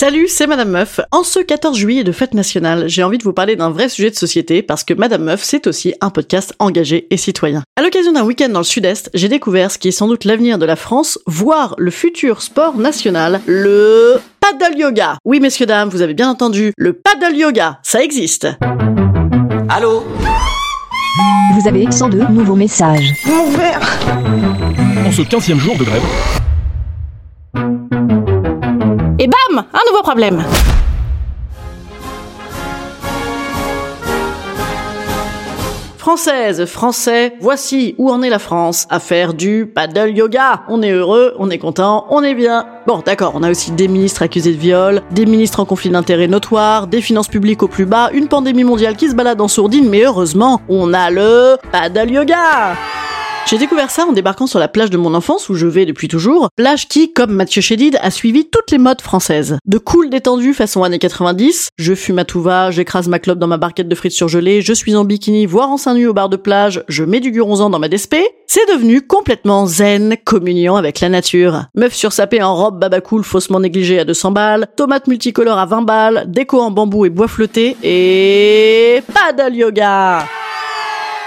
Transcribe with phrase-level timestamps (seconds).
[0.00, 1.00] Salut, c'est Madame Meuf.
[1.10, 4.10] En ce 14 juillet de fête nationale, j'ai envie de vous parler d'un vrai sujet
[4.10, 7.64] de société parce que Madame Meuf, c'est aussi un podcast engagé et citoyen.
[7.74, 10.56] À l'occasion d'un week-end dans le sud-est, j'ai découvert ce qui est sans doute l'avenir
[10.56, 15.16] de la France, voire le futur sport national, le paddle yoga.
[15.24, 18.46] Oui, messieurs, dames, vous avez bien entendu, le paddle yoga, ça existe.
[19.68, 20.04] Allô
[21.58, 23.14] Vous avez 102 nouveaux messages.
[25.04, 26.04] En ce 15e jour de grève,
[29.78, 30.44] Un nouveau problème
[35.98, 40.62] Française, français, voici où en est la France à faire du paddle yoga.
[40.68, 42.66] On est heureux, on est content, on est bien.
[42.88, 46.26] Bon, d'accord, on a aussi des ministres accusés de viol, des ministres en conflit d'intérêts
[46.26, 49.88] notoire, des finances publiques au plus bas, une pandémie mondiale qui se balade en sourdine,
[49.88, 52.74] mais heureusement, on a le paddle yoga.
[53.48, 56.06] J'ai découvert ça en débarquant sur la plage de mon enfance où je vais depuis
[56.06, 59.56] toujours, plage qui, comme Mathieu Chédid, a suivi toutes les modes françaises.
[59.64, 63.46] De cool détendu façon années 90, je fume à tout va, j'écrase ma clope dans
[63.46, 66.28] ma barquette de frites surgelées, je suis en bikini, voire en seins nus au bar
[66.28, 71.00] de plage, je mets du guronzan dans ma despé, c'est devenu complètement zen, communion avec
[71.00, 71.64] la nature.
[71.74, 75.82] Meuf sursapée en robe baba cool faussement négligée à 200 balles, tomates multicolores à 20
[75.82, 80.26] balles, déco en bambou et bois flotté, et paddle yoga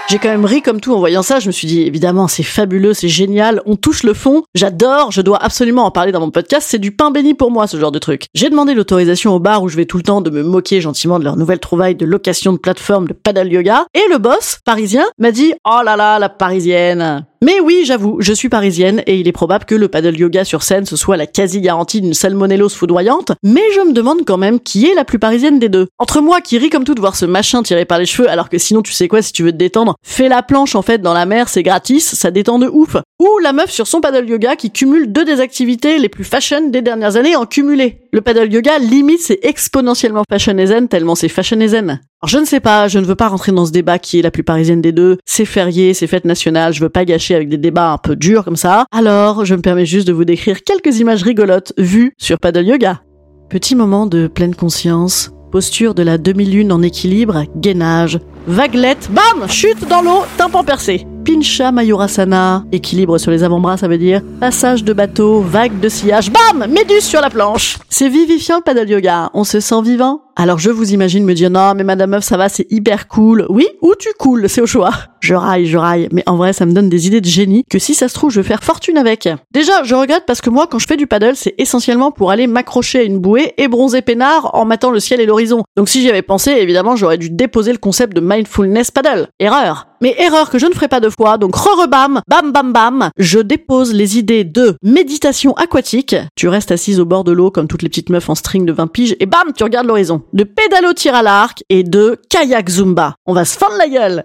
[0.08, 1.38] j'ai quand même ri comme tout en voyant ça.
[1.38, 3.62] Je me suis dit, évidemment, c'est fabuleux, c'est génial.
[3.64, 4.42] On touche le fond.
[4.54, 5.10] J'adore.
[5.10, 6.66] Je dois absolument en parler dans mon podcast.
[6.70, 8.26] C'est du pain béni pour moi, ce genre de truc.
[8.34, 11.18] J'ai demandé l'autorisation au bar où je vais tout le temps de me moquer gentiment
[11.18, 13.86] de leur nouvelle trouvaille de location de plateforme de paddle yoga.
[13.94, 17.24] Et le boss, parisien, m'a dit, oh là là, la parisienne.
[17.44, 20.62] Mais oui, j'avoue, je suis parisienne et il est probable que le paddle yoga sur
[20.62, 24.86] scène ce soit la quasi-garantie d'une salmonellose foudroyante, mais je me demande quand même qui
[24.86, 25.88] est la plus parisienne des deux.
[25.98, 28.48] Entre moi qui ris comme tout de voir ce machin tiré par les cheveux alors
[28.48, 31.02] que sinon tu sais quoi si tu veux te détendre, fais la planche en fait
[31.02, 32.96] dans la mer, c'est gratis, ça détend de ouf.
[33.22, 36.70] Ou la meuf sur son paddle yoga qui cumule deux des activités les plus fashion
[36.70, 38.00] des dernières années en cumulé.
[38.12, 40.56] Le paddle yoga limite c'est exponentiellement fashion
[40.90, 41.60] tellement c'est fashion.
[41.60, 44.22] Alors je ne sais pas, je ne veux pas rentrer dans ce débat qui est
[44.22, 45.18] la plus parisienne des deux.
[45.24, 48.44] C'est férié, c'est fête nationale, je veux pas gâcher avec des débats un peu durs
[48.44, 48.86] comme ça.
[48.90, 53.02] Alors je me permets juste de vous décrire quelques images rigolotes vues sur Paddle Yoga.
[53.50, 58.18] Petit moment de pleine conscience, posture de la demi-lune en équilibre, gainage,
[58.48, 61.06] vaguelette, bam, chute dans l'eau, tympan percé.
[61.24, 66.30] Pincha Mayurasana, équilibre sur les avant-bras, ça veut dire passage de bateau, vague de sillage,
[66.32, 67.78] bam, méduse sur la planche.
[67.88, 70.22] C'est vivifiant le paddle yoga, on se sent vivant.
[70.34, 73.46] Alors je vous imagine me dire non mais madame meuf ça va c'est hyper cool.
[73.50, 74.90] Oui ou tu cool c'est au choix.
[75.20, 77.78] Je raille, je raille, mais en vrai ça me donne des idées de génie que
[77.78, 79.28] si ça se trouve je vais faire fortune avec.
[79.52, 82.46] Déjà je regrette parce que moi quand je fais du paddle c'est essentiellement pour aller
[82.46, 85.64] m'accrocher à une bouée et bronzer peinard en matant le ciel et l'horizon.
[85.76, 89.28] Donc si j'y avais pensé évidemment j'aurais dû déposer le concept de mindfulness paddle.
[89.38, 89.88] Erreur.
[90.02, 93.38] Mais erreur que je ne ferai pas deux fois, donc re-rebam, bam bam bam, je
[93.38, 97.82] dépose les idées de méditation aquatique, tu restes assise au bord de l'eau comme toutes
[97.82, 100.21] les petites meufs en string de 20 piges, et bam, tu regardes l'horizon.
[100.32, 103.14] De pédalo tir à l'arc et de kayak zumba.
[103.26, 104.24] On va se fendre la gueule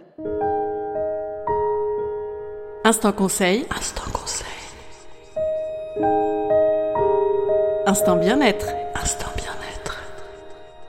[2.84, 3.66] Instant conseil.
[3.78, 4.48] Instant conseil.
[7.86, 8.68] Instant bien-être.
[8.96, 9.98] Instant bien-être.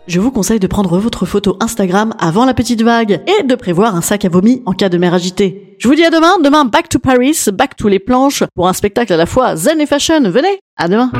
[0.07, 3.97] Je vous conseille de prendre votre photo Instagram avant la petite vague et de prévoir
[3.97, 5.77] un sac à vomi en cas de mer agitée.
[5.81, 8.73] Je vous dis à demain, demain back to Paris, back to les planches pour un
[8.73, 10.23] spectacle à la fois zen et fashion.
[10.31, 11.11] Venez, à demain.